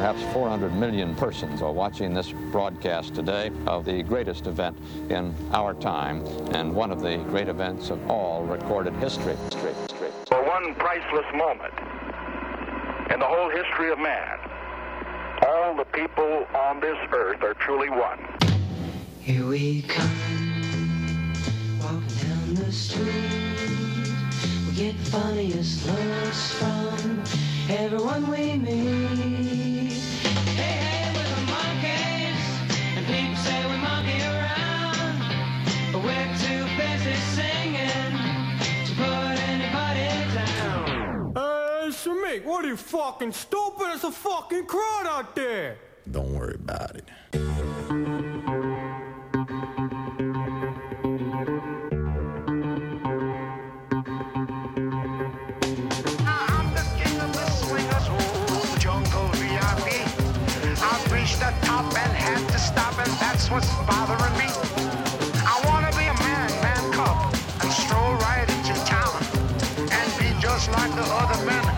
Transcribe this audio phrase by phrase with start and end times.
[0.00, 4.74] Perhaps 400 million persons are watching this broadcast today of the greatest event
[5.10, 9.36] in our time and one of the great events of all recorded history.
[10.26, 11.74] For one priceless moment
[13.12, 14.38] in the whole history of man,
[15.46, 18.26] all the people on this earth are truly one.
[19.20, 21.34] Here we come,
[21.78, 23.04] walking down the street.
[24.66, 27.22] We get funniest looks from
[27.68, 29.69] everyone we meet.
[42.30, 42.46] think?
[42.46, 43.88] What are you fucking stupid?
[43.94, 45.78] It's a fucking crowd out there.
[46.10, 47.08] Don't worry about it.
[63.50, 64.46] what's bothering me.
[65.42, 69.18] I wanna be a man, man cub, and stroll right into town,
[69.90, 71.69] and be just like the other men.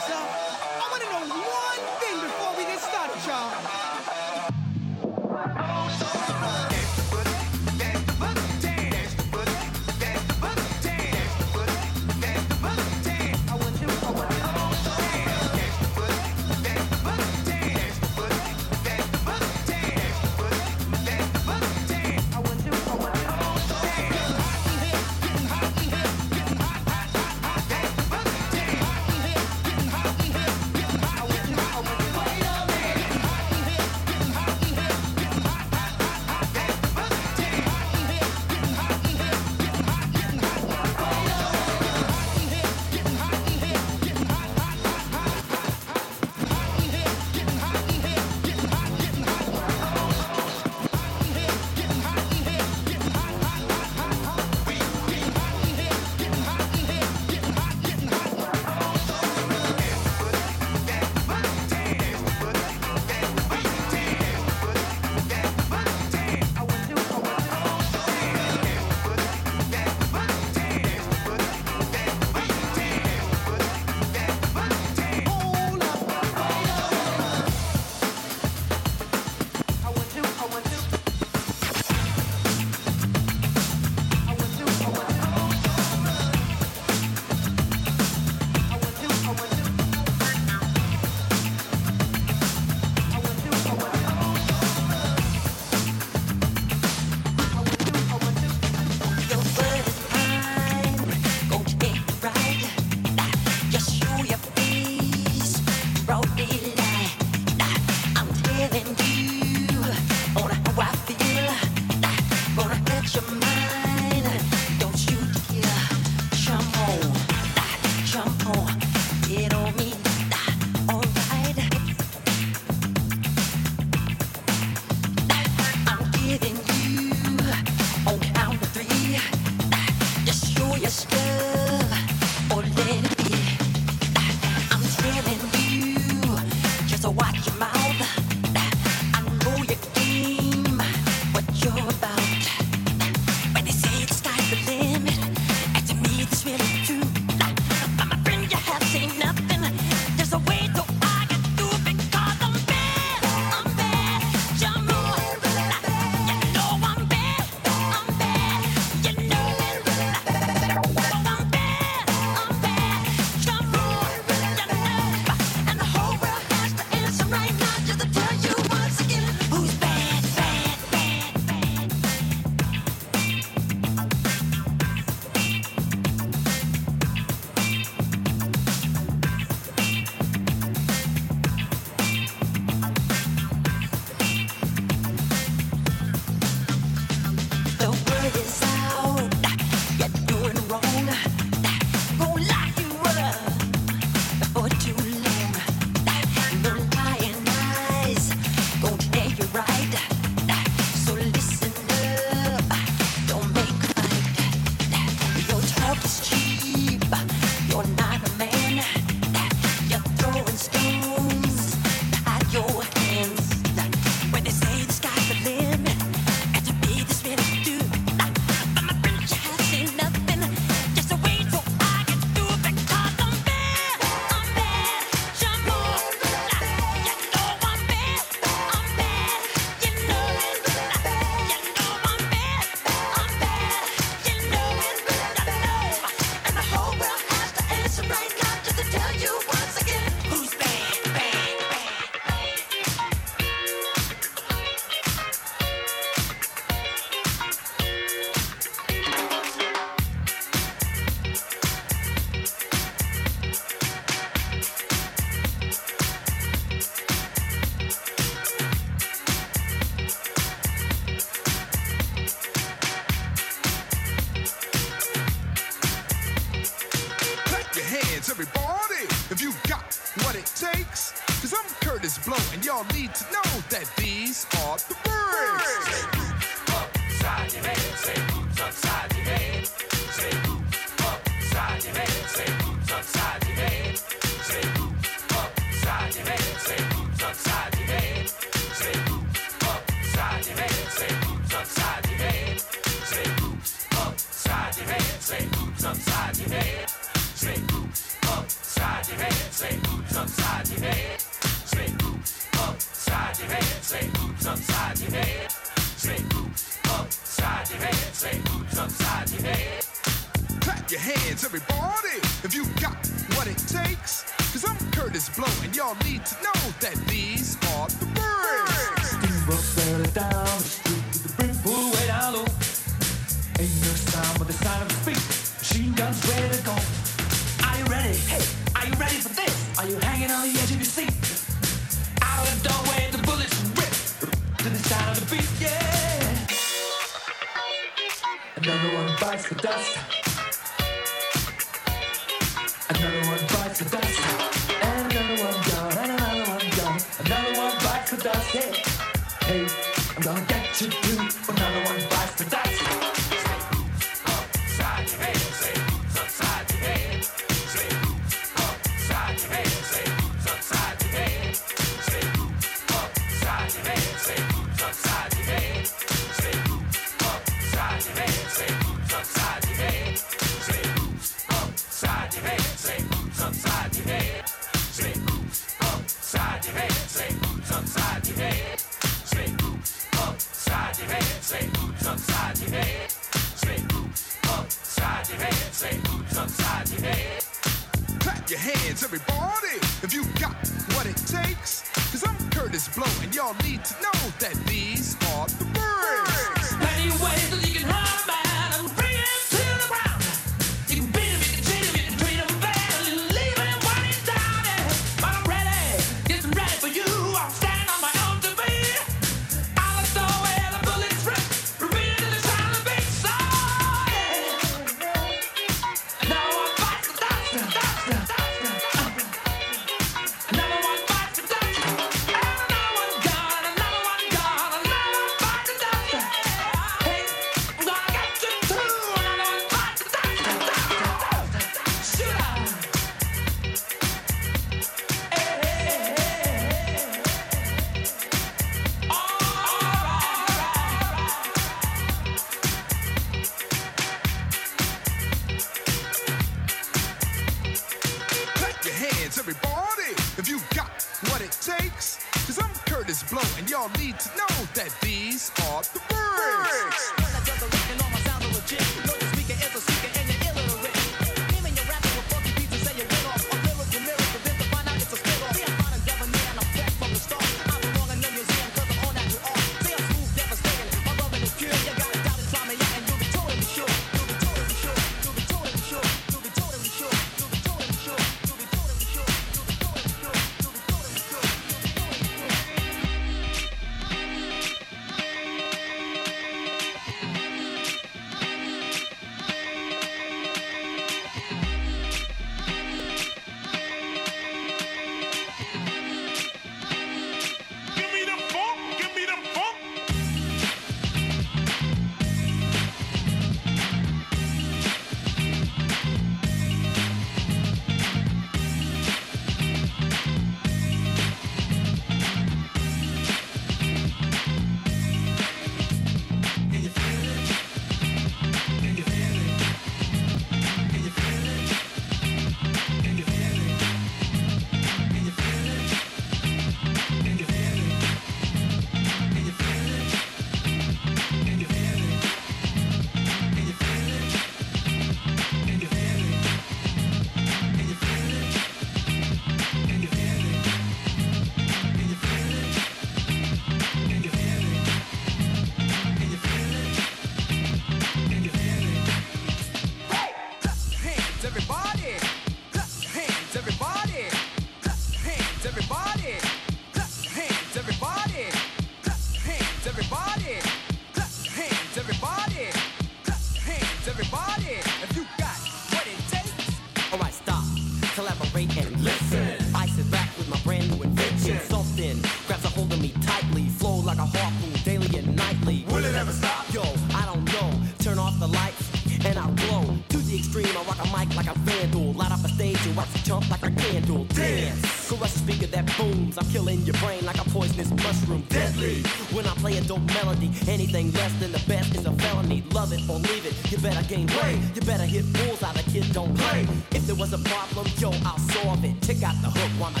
[594.10, 596.66] You better hit bulls out, of kid don't play.
[596.92, 598.94] If there was a problem, yo, I'll solve it.
[599.02, 600.00] Check out the hook while my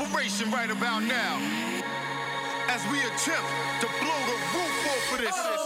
[0.00, 1.38] operation right about now
[2.68, 3.48] as we attempt
[3.80, 5.57] to blow the roof off of this.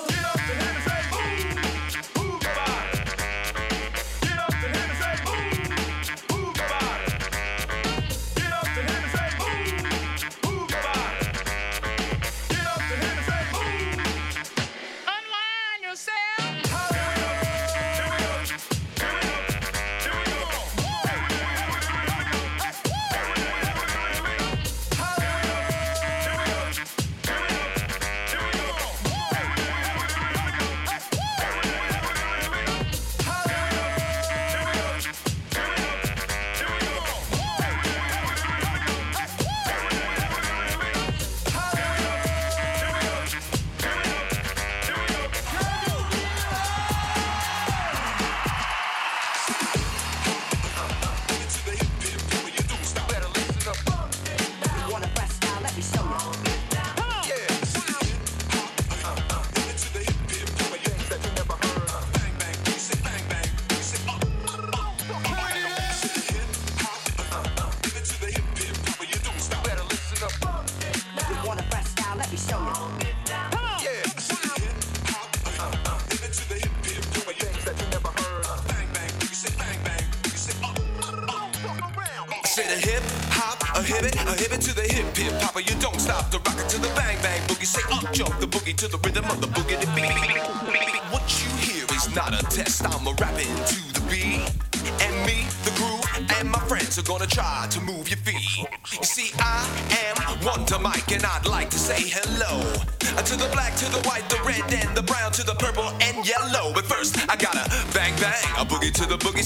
[108.92, 109.41] To the boogie,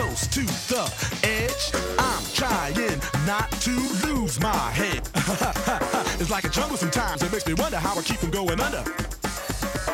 [0.00, 0.40] close to
[0.72, 0.84] the
[1.24, 1.64] edge.
[1.98, 3.74] I'm trying not to
[4.06, 5.02] lose my head.
[6.20, 8.82] it's like a jungle sometimes, it makes me wonder how I keep from going under.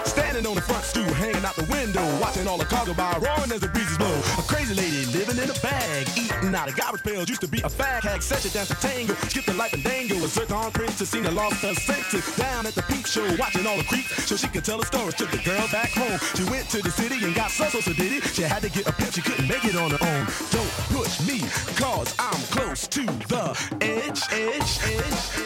[0.04, 3.18] Standing on the front stoop, hanging out the window, watching all the cars go by,
[3.18, 4.16] roaring as the breezes blow.
[4.38, 7.28] A crazy lady living in a bag, eating out of garbage pails.
[7.28, 9.82] Used to be a fag hag, a dance to tango, skip the life and
[10.26, 10.42] dangle.
[10.42, 12.36] A zircon princess seen her lost her senses.
[12.36, 15.14] Down at the peep show, watching all the creeps, so she could tell the stories
[15.14, 16.18] to the girl back home.
[16.34, 18.24] She went to the city and got so so did it.
[18.24, 20.26] She had to get a pimp, she couldn't make it on her own.
[20.50, 21.40] Don't push me,
[21.76, 25.45] cause I'm close to the edge, edge, edge.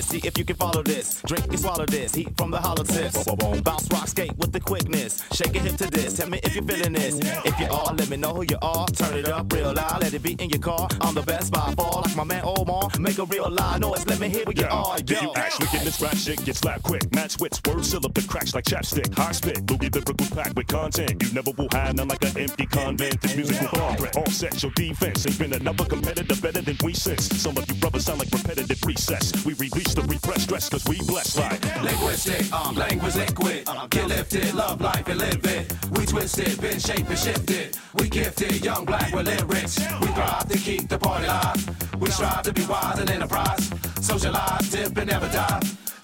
[0.00, 0.20] This.
[0.20, 1.20] See if you can follow this.
[1.26, 2.14] Drink and swallow this.
[2.14, 3.24] Heat from the hollow tips.
[3.62, 5.22] Bounce, rock, skate with the quickness.
[5.32, 6.16] Shake a hip to this.
[6.16, 7.18] Tell me if you're feeling this.
[7.44, 8.86] If you are, let me know who you are.
[8.88, 10.02] Turn it up real loud.
[10.02, 10.88] Let it be in your car.
[11.00, 12.02] I'm the best by far.
[12.02, 12.90] Like my man Omar.
[12.98, 14.06] Make a real loud noise.
[14.06, 14.98] Let me hear what you are.
[14.98, 16.44] Do you actually get this rap shit?
[16.44, 17.12] Get slapped quick.
[17.14, 17.60] Match wits.
[17.66, 19.14] Word syllable cracks like chapstick.
[19.14, 19.66] High spit.
[19.66, 21.22] Boogie lyrical packed with content.
[21.22, 23.20] You never will hide none like an empty convent.
[23.20, 24.16] This music will bomb threat.
[24.16, 25.26] All set your defense.
[25.26, 27.28] Ain't been another competitor better than we since.
[27.40, 29.44] Some of you brothers sound like repetitive recess.
[29.44, 33.68] We release the repressed stress cause we blessed like Linguistic, um, language liquid.
[33.90, 35.72] Get lifted, love life and live it.
[35.90, 37.76] We twisted, been shaped and shifted.
[37.94, 39.78] We gifted, young black with lyrics.
[40.00, 42.00] We thrive to keep the party live.
[42.00, 43.70] We strive to be wise and enterprise.
[44.00, 45.60] Socialize, dip and never die.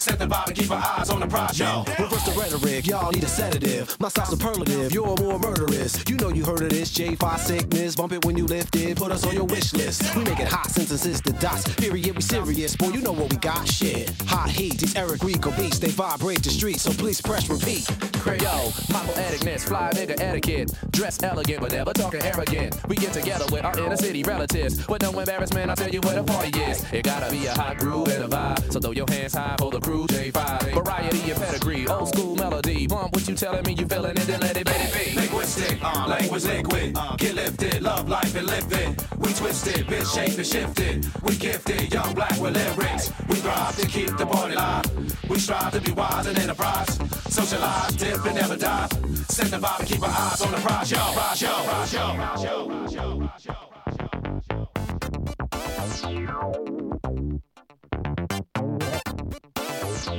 [0.07, 1.83] Set the vibe and keep our eyes on the prize, yo.
[1.99, 3.99] Reverse the rhetoric, y'all need a sedative.
[3.99, 6.09] My style's superlative, you're more murderous.
[6.09, 7.97] You know you heard of this, J5 sickness.
[7.97, 10.15] Bump it when you lift it, put us on your wish list.
[10.15, 11.75] We make it hot, sentences the dots.
[11.75, 13.67] Period, we serious, boy, you know what we got.
[13.67, 17.91] Shit, hot heat, these Eric Rico beats, they vibrate the streets, so please press repeat.
[18.27, 20.71] Yo, poeticness, fly nigga etiquette.
[20.91, 22.77] Dress elegant, but never talking arrogant.
[22.89, 24.87] We get together with our inner city relatives.
[24.89, 26.85] With no embarrassment, I'll tell you where the party is.
[26.93, 28.73] It gotta be a hot groove and a vibe.
[28.73, 30.75] So throw your hands high for the crew, J5.
[30.75, 32.87] Variety and pedigree, old school melody.
[32.87, 35.21] Bump what you telling me, you feeling it, then let it, let it be.
[35.21, 36.97] Linguistic, uh, language liquid.
[37.19, 39.05] Get lifted, love life and live it.
[39.17, 41.23] We twisted, been shaped and shifted.
[41.23, 43.13] We gifted, young black with lyrics.
[43.29, 45.29] We thrive to keep the party live.
[45.31, 46.99] We strive to be wise and enterprise.
[47.29, 48.89] Socialize, dip and never die.
[49.29, 50.99] Set the vibe and keep our eyes on the prize, yo.
[50.99, 51.49] Prize, yo.
[51.65, 52.15] Prize, yo.
[52.15, 52.67] Prize, yo.
[52.67, 53.19] Prize, yo.
[55.51, 56.76] Prize, yo.
[60.09, 60.15] Oh,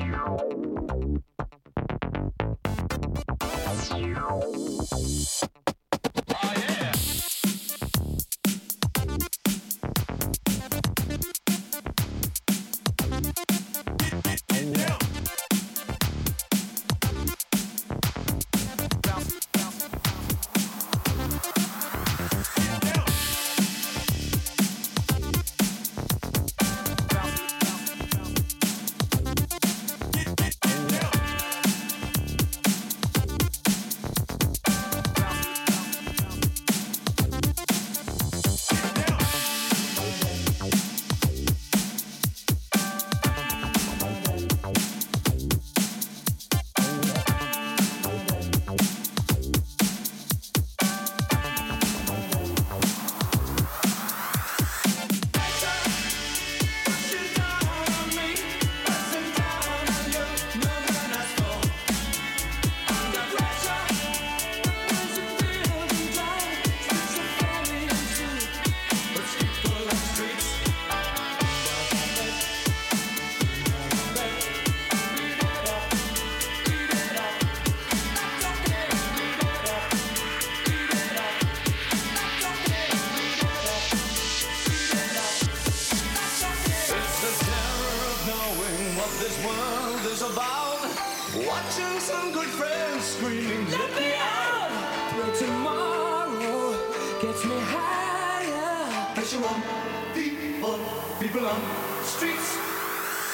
[3.70, 3.98] it's
[91.58, 94.70] Watching some good friends screaming, let me out.
[95.10, 96.78] Pray tomorrow
[97.20, 99.16] gets me higher.
[99.16, 99.60] Pressure on
[100.14, 100.78] people,
[101.20, 101.60] people on
[102.04, 102.50] streets.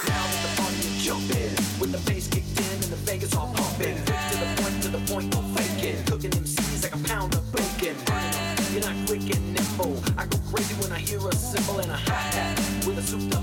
[0.08, 1.52] Now with the party jumping,
[1.82, 3.98] with the bass kicked in and the Vegas all pumping.
[4.06, 6.06] Quick to the point, to the point, no faking.
[6.06, 7.98] Cooking MCs like a pound of bacon.
[8.72, 10.02] You're not quick and nimble.
[10.18, 12.58] I go crazy when I hear a cymbal and a hi hat
[12.88, 13.43] with a souped up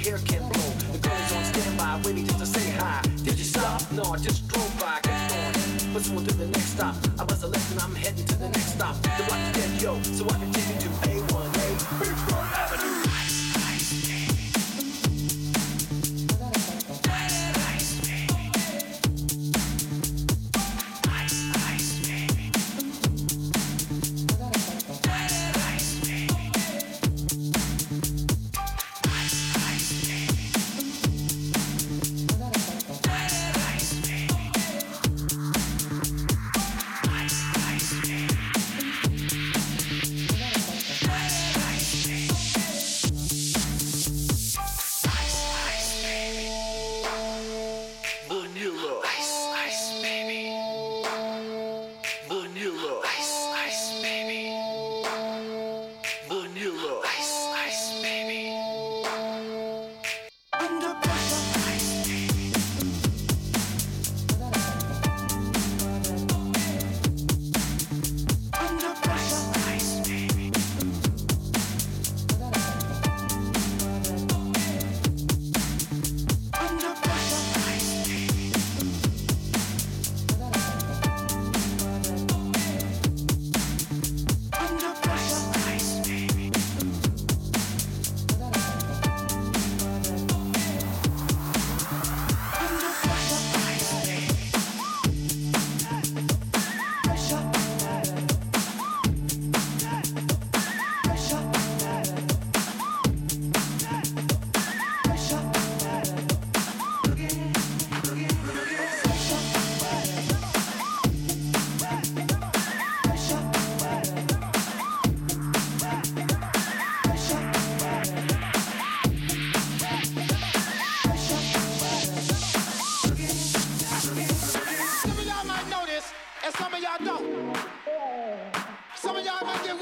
[0.00, 0.70] hair can blow.
[0.92, 3.02] The girls on standby waiting just to say hi.
[3.24, 3.80] Did you stop?
[3.92, 5.00] No, I just drove by.
[5.02, 5.94] Kept going.
[5.94, 6.94] Pursuing to the next stop.
[7.18, 8.96] I bust a and I'm heading to the next stop.
[9.02, 11.09] The block is dead, yo, so I you to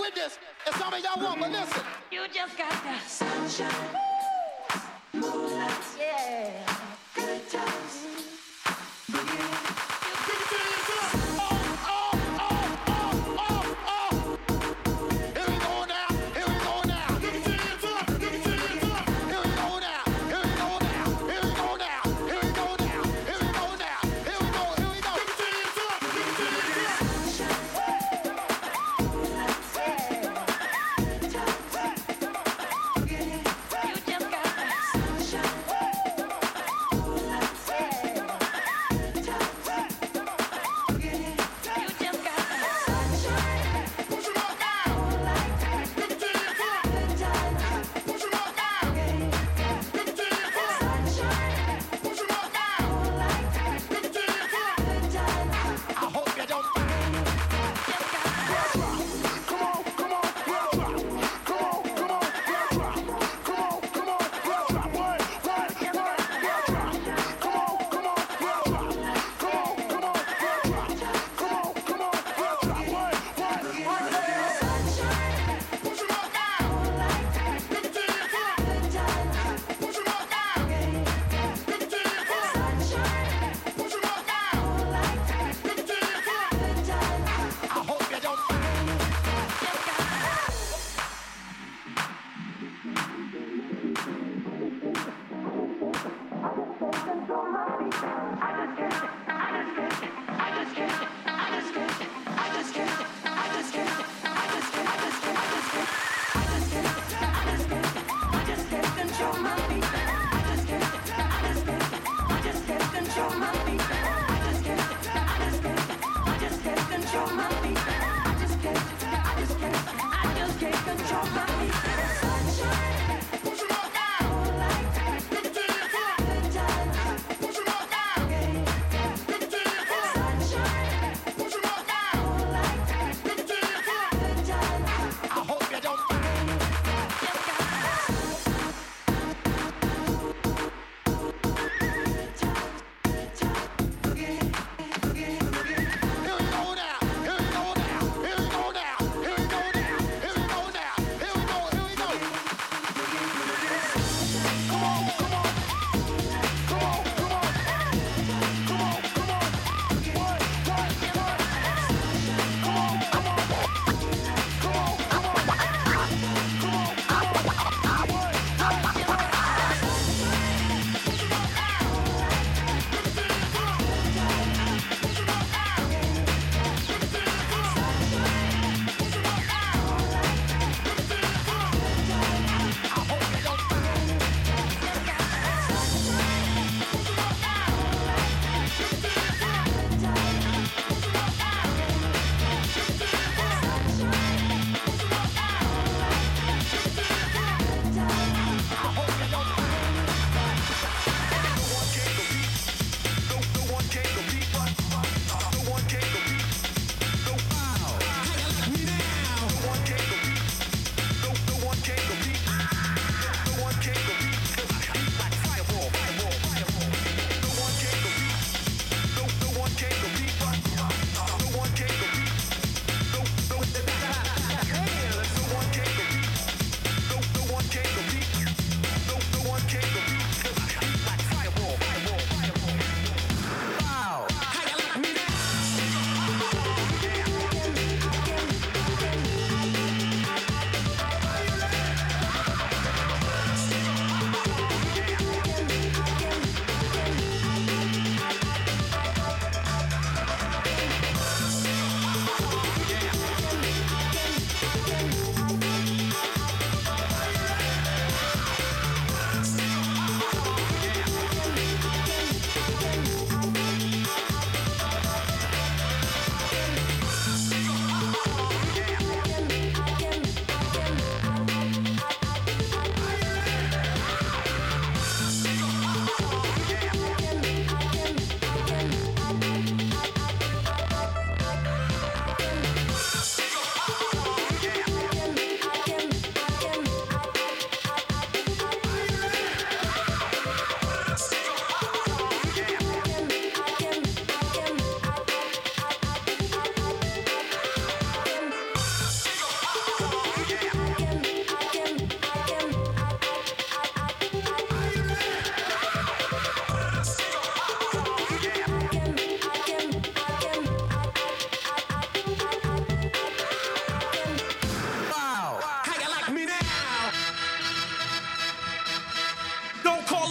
[0.09, 1.83] to this, and some of y'all but listen.
[2.11, 3.71] You just got that sunshine.
[5.13, 5.71] Moonlight.
[5.99, 6.68] Yeah.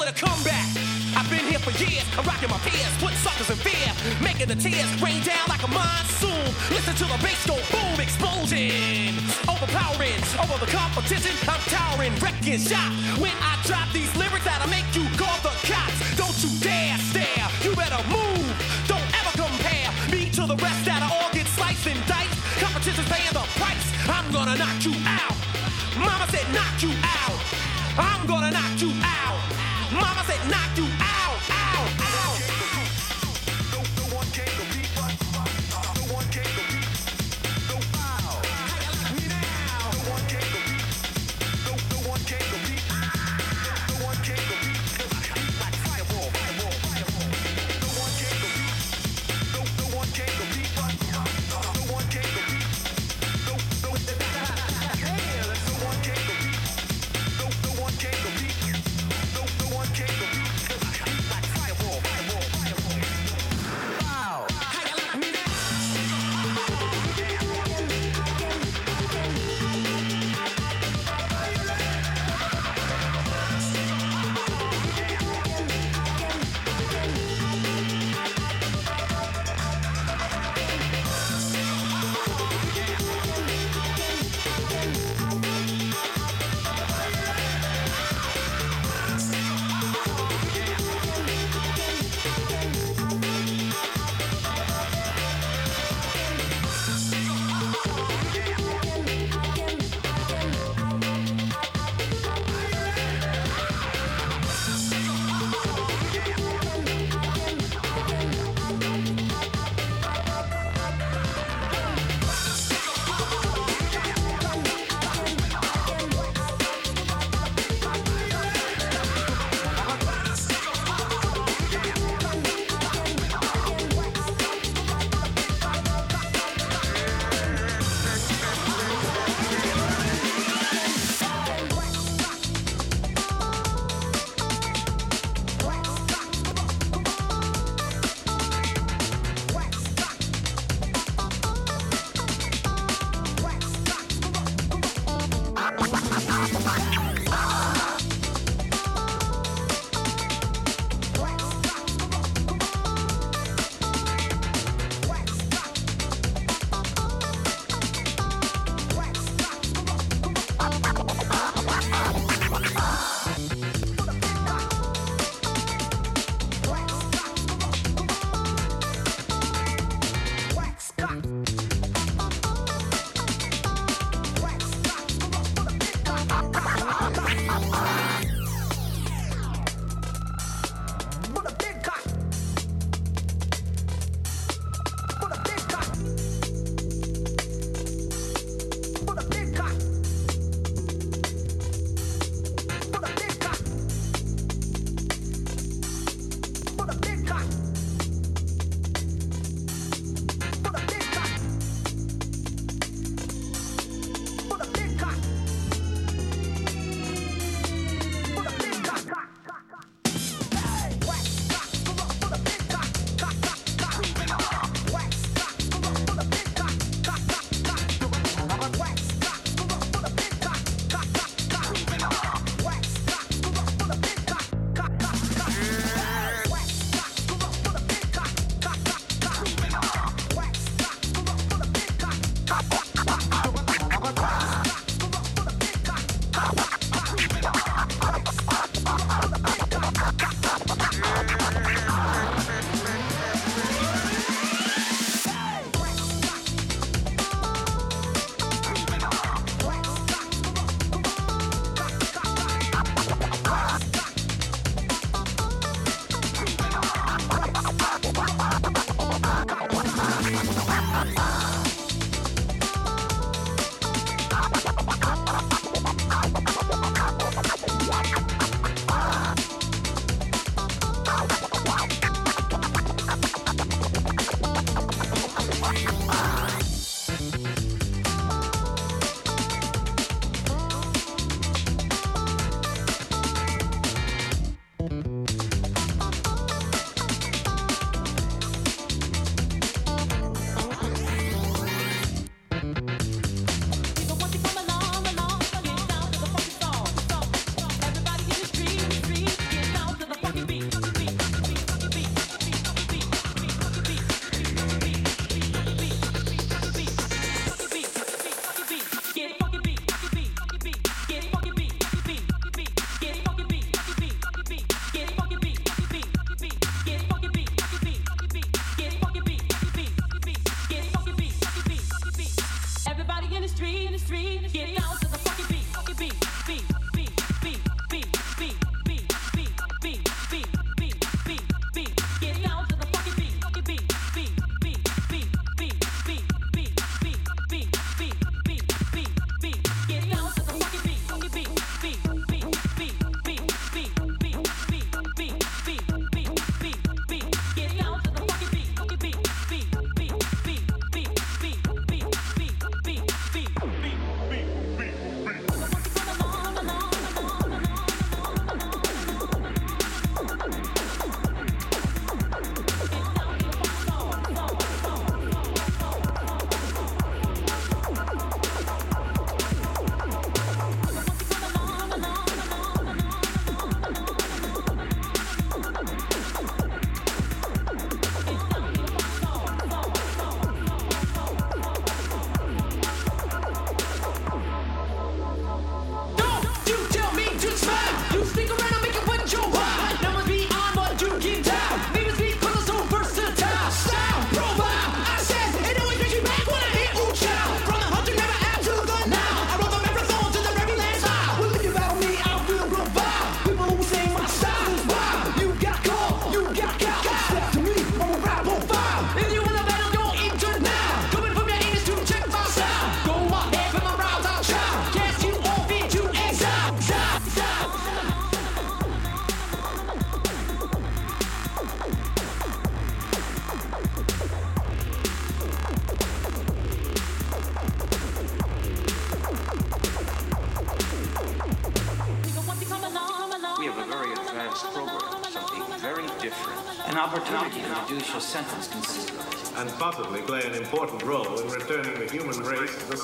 [0.08, 0.68] With a comeback.
[1.16, 3.89] I've been here for years, I'm rocking my peers, put suckers in fear,
[4.22, 6.47] making the tears rain down like a monsoon.
[6.70, 9.18] Listen to the bass go boom, explosion,
[9.49, 11.34] overpowering over the competition.
[11.49, 12.91] I'm towering, wrecking shop.
[13.20, 15.97] When I drop these lyrics, that'll make you call the cops.
[16.16, 18.47] Don't you dare stare, you better move.
[18.88, 22.38] Don't ever compare me to the rest that all get sliced and diced.
[22.62, 23.86] Competition's paying the price.
[24.08, 25.36] I'm gonna knock you out.
[25.97, 27.39] Mama said knock you out.
[27.97, 29.57] I'm gonna knock you out.
[30.50, 31.97] Knock you out, out,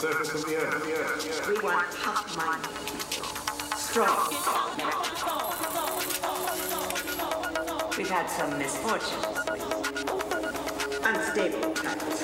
[0.03, 1.47] surface of the earth.
[1.47, 2.65] We want tough mind.
[3.77, 4.33] Strong.
[7.97, 9.25] We've had some misfortunes.
[11.05, 12.21] Unstable types.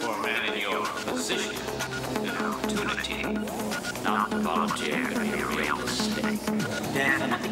[0.00, 1.56] For a man in your position,
[2.24, 3.22] an opportunity,
[4.02, 6.40] not voluntarily a real mistake.
[6.94, 7.49] Definitely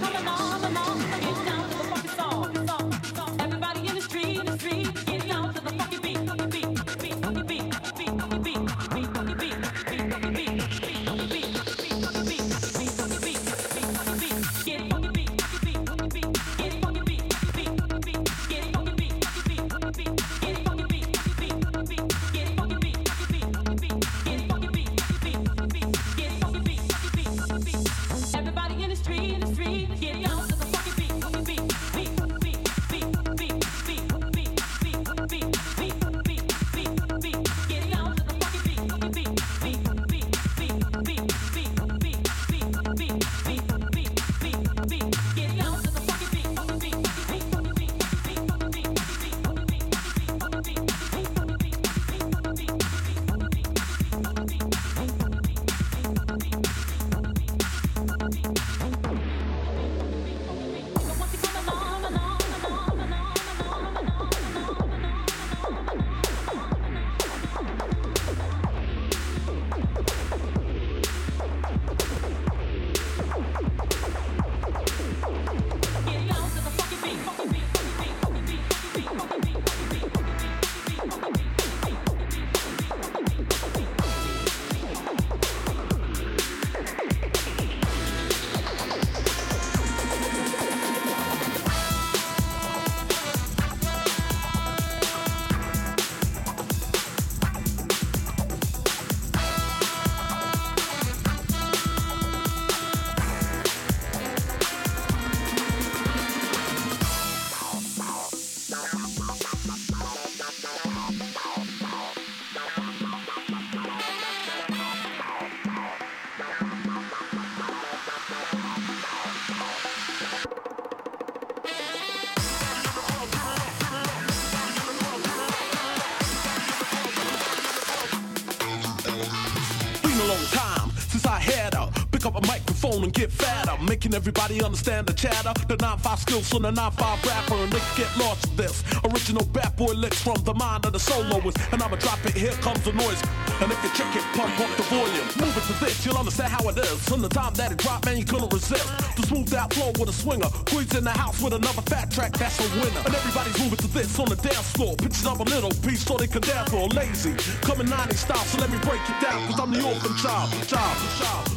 [133.89, 135.53] making everybody understand the chatter.
[135.67, 138.85] The 9-5 skills on the 9-5 rapper, and they get lost in this.
[139.05, 142.37] Original bad boy licks from the mind of the soloist, and I'ma drop it.
[142.37, 143.21] Here comes the noise,
[143.61, 145.27] and if you check it, pump up the volume.
[145.41, 147.01] Move it to this, you'll understand how it is.
[147.09, 148.87] From the time that it dropped, man, you couldn't resist.
[149.17, 152.33] The smooth out flow with a swinger, Queens in the house with another fat track,
[152.33, 153.03] that's a winner.
[153.07, 156.17] And everybody's moving to this on the dance floor, pitching up a little piece so
[156.17, 157.33] they can dance for lazy.
[157.63, 160.97] Coming 90 style, so let me break it down, cause I'm the orphan child, child,
[161.19, 161.48] child,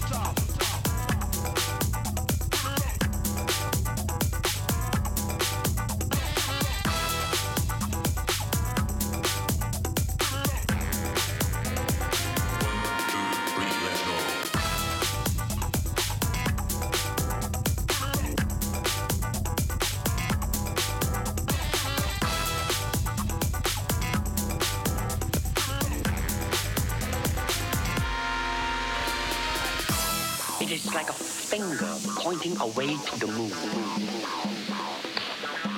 [30.77, 30.85] child.
[30.85, 33.51] It is like a finger pointing away to the moon.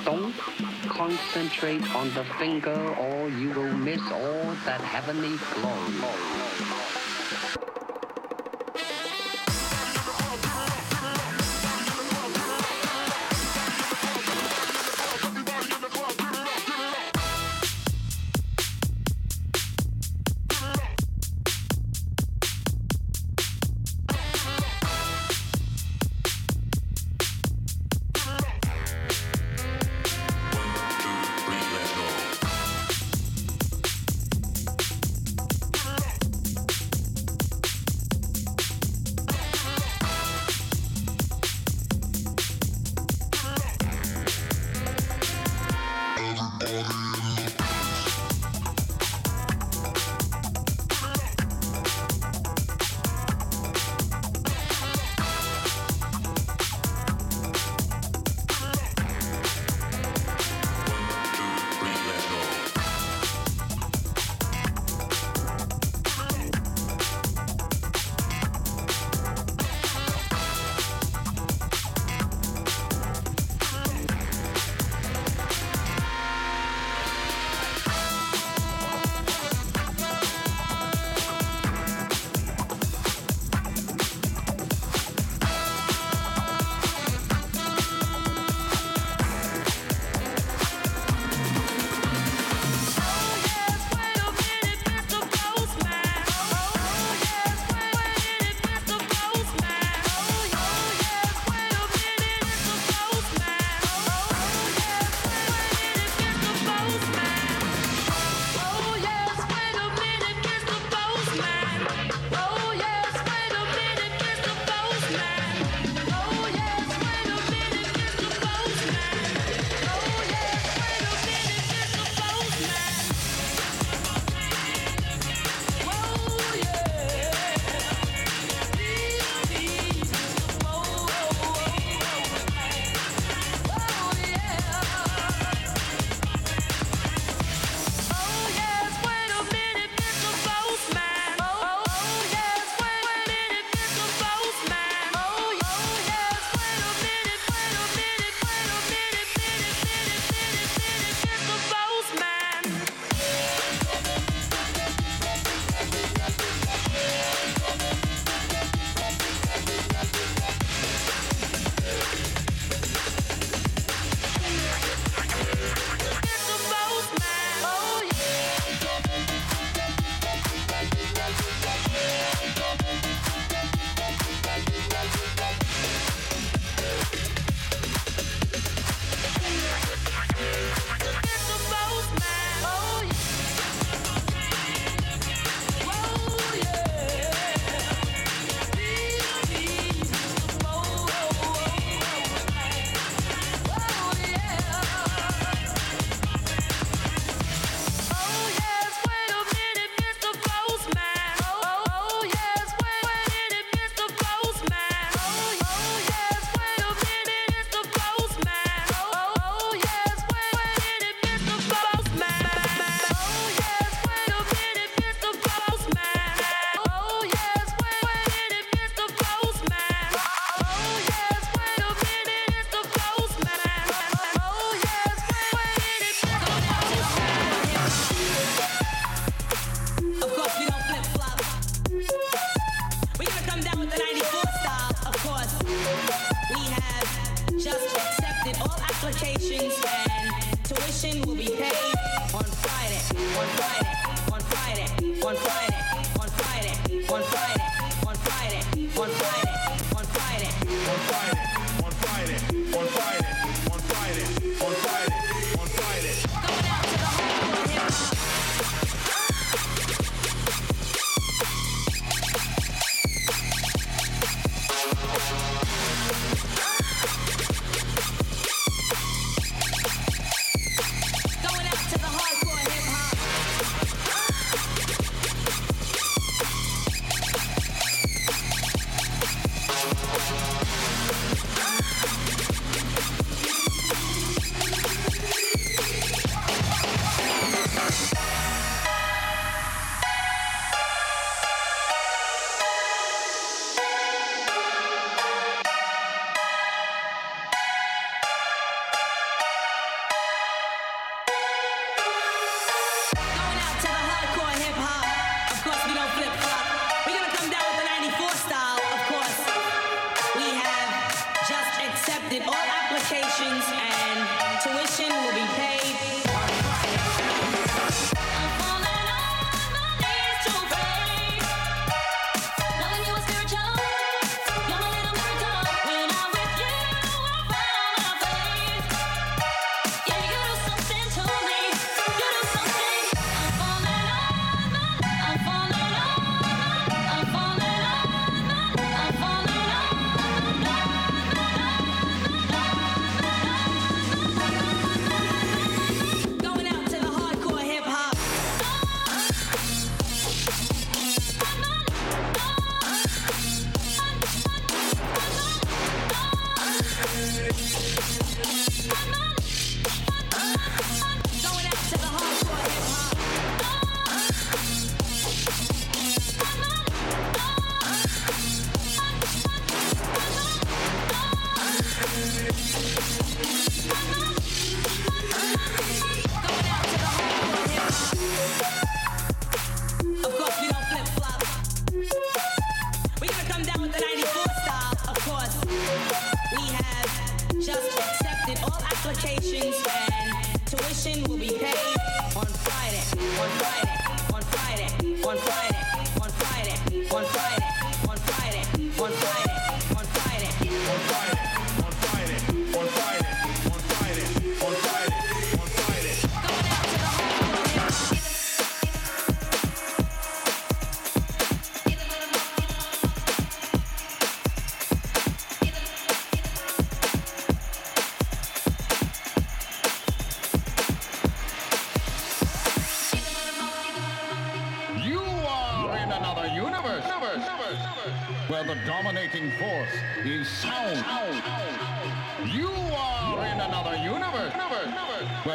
[0.04, 0.34] Don't
[0.88, 6.73] concentrate on the finger or you will miss all that heavenly glory.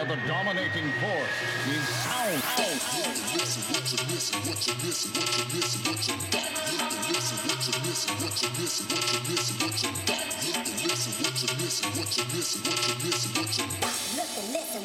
[0.07, 1.35] Where the dominating force
[1.67, 2.35] is sound.
[3.35, 4.39] Listen, listen,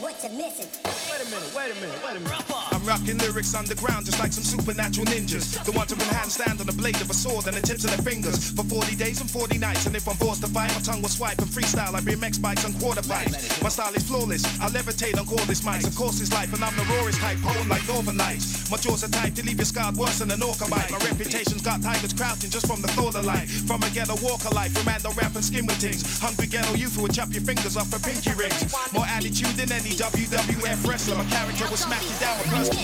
[0.02, 0.68] what you missing?
[1.10, 2.53] Wait a minute, wait a minute, wait a minute.
[2.94, 5.58] Rocking lyrics underground just like some supernatural ninjas.
[5.66, 7.90] The ones who can handstand on the blade of a sword and the tips of
[7.90, 8.52] their fingers.
[8.54, 9.86] For 40 days and 40 nights.
[9.86, 12.62] And if I'm forced to fight, my tongue will swipe and freestyle like BMX bikes
[12.62, 13.34] and quarter pipes.
[13.60, 14.46] My style is flawless.
[14.62, 15.88] I levitate on cordless mics.
[15.88, 18.70] Of course, it's life, and I'm the rawest type, poem like Northern Lights.
[18.70, 20.92] My jaws are tight to leave your scarred worse than an orca bite.
[20.92, 23.50] My reputation's got tigers crouching just from the thought of life.
[23.66, 26.06] From a ghetto walker life, from no rap and skin with things.
[26.20, 28.70] Hungry ghetto youth who would chop your fingers off for pinky rings.
[28.94, 31.16] More attitude than any WWF wrestler.
[31.16, 32.83] My character will smack you down with personal.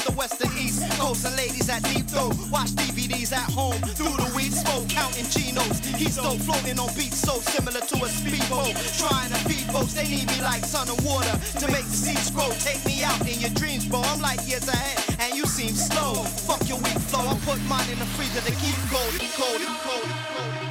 [0.15, 2.33] west and east coast and ladies at deep throat.
[2.51, 5.79] Watch DVDs at home through the weed smoke, counting G-notes.
[5.95, 8.75] He's still floating on beats so similar to a speedboat.
[8.97, 12.31] Trying to feed folks, they need me like sun and water to make the seeds
[12.31, 12.49] grow.
[12.59, 14.01] Take me out in your dreams, bro.
[14.01, 16.23] I'm like years ahead, and you seem slow.
[16.47, 17.27] Fuck your weak flow.
[17.27, 20.70] I put mine in the freezer to keep cold, cold, cold, cold.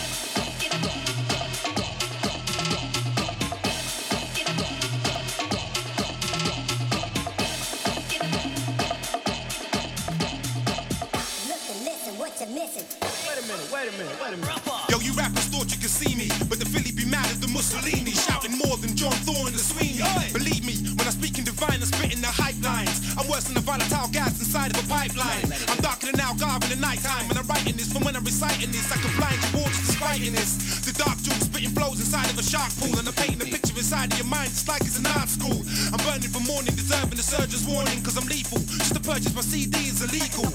[28.61, 28.91] fighting this.
[28.91, 30.85] I can blind your walls fighting this.
[30.85, 33.73] The dark jewel spitting blows inside of a shark pool, and I'm painting a picture
[33.75, 35.65] inside of your mind just like it's an art school.
[35.93, 38.59] I'm burning for morning, deserving the surgeon's warning, cause I'm lethal.
[38.77, 40.45] Just to purchase my CD is illegal.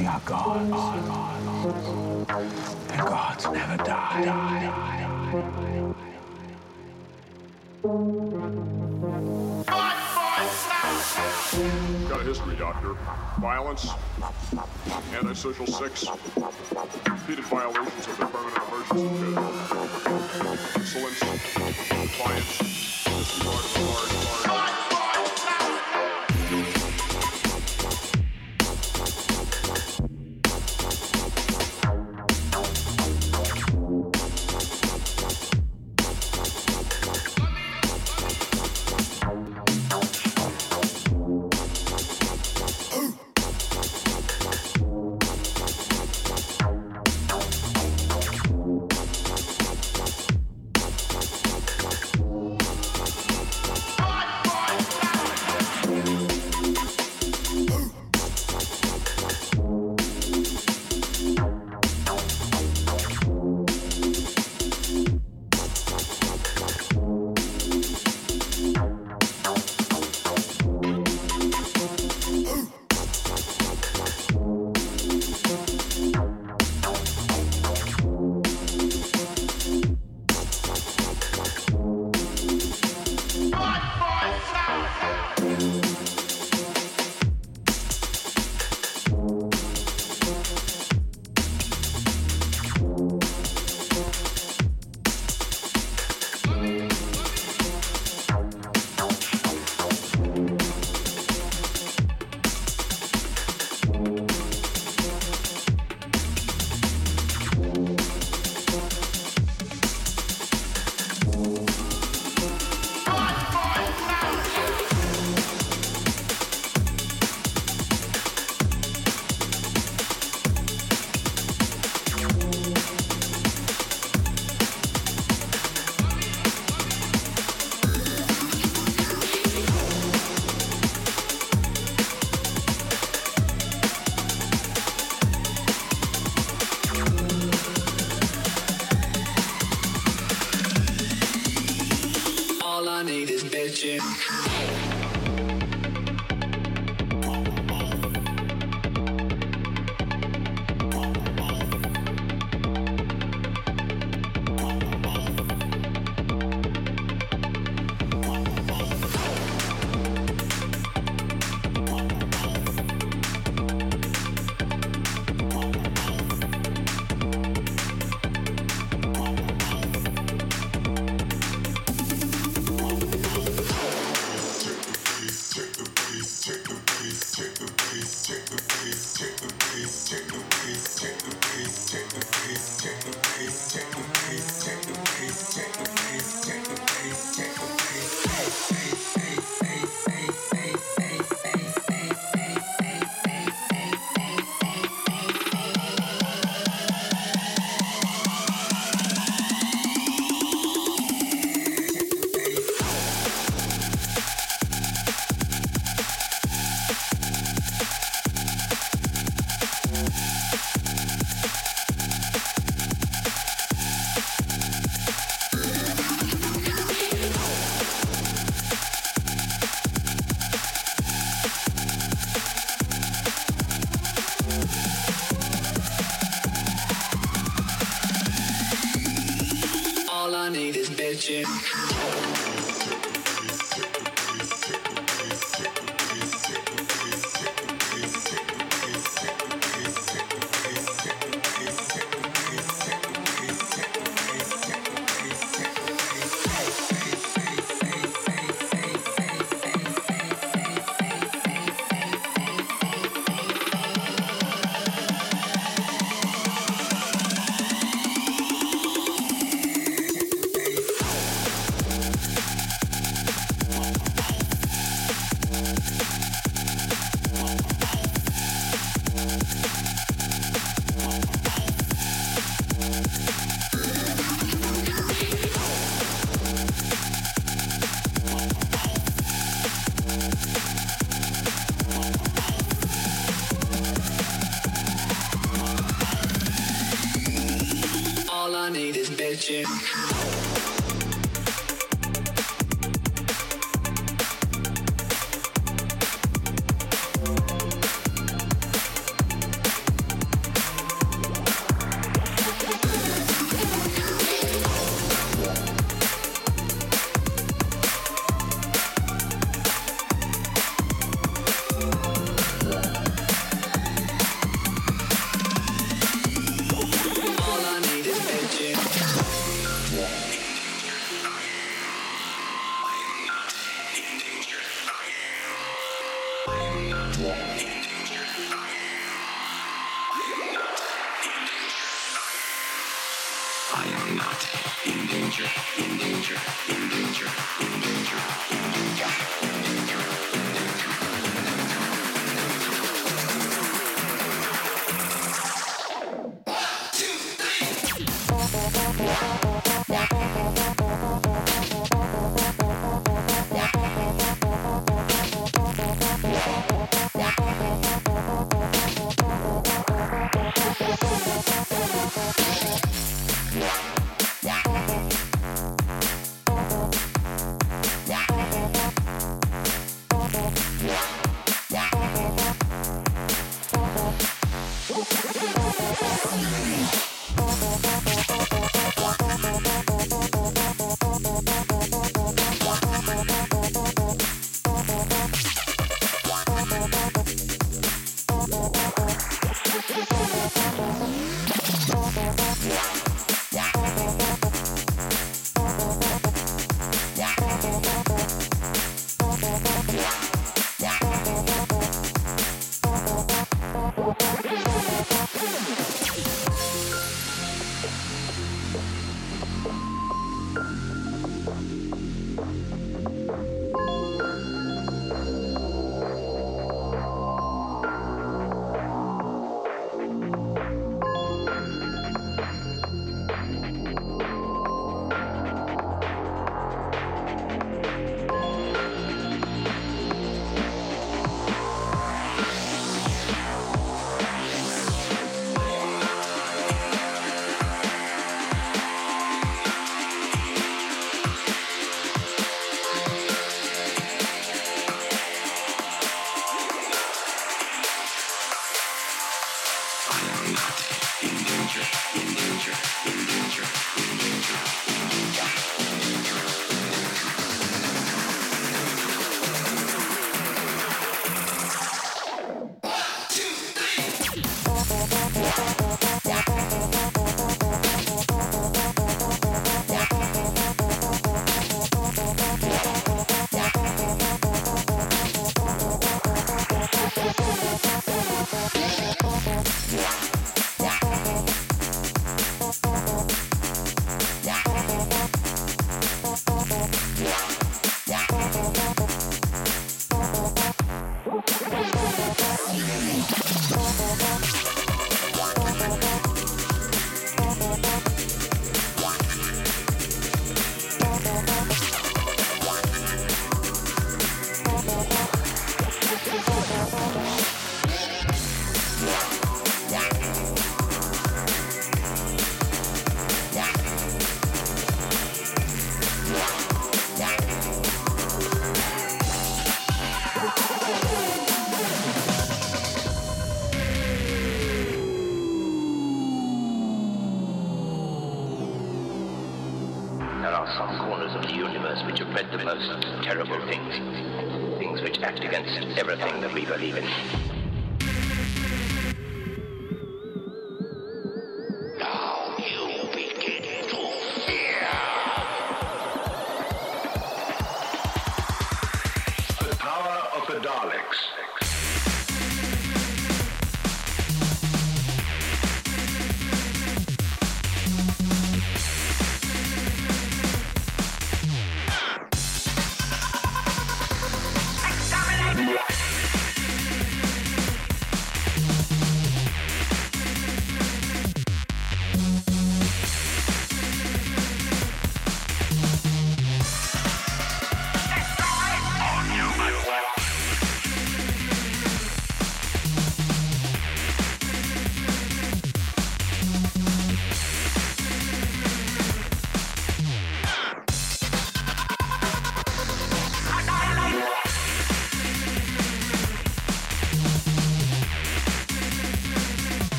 [0.00, 0.70] We are God.
[0.72, 2.48] Oh, God.
[2.88, 4.24] The gods never die.
[4.24, 5.94] die, die.
[12.08, 12.96] Got a history, Doctor.
[13.42, 13.90] Violence,
[15.12, 16.06] antisocial sex,
[17.06, 21.20] repeated violations of the permanent emergency code, insolence,
[21.90, 22.58] compliance,
[23.04, 23.64] disregard
[24.46, 24.79] for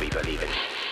[0.00, 0.85] we believe in.